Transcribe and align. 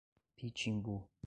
Pitimbu 0.35 0.99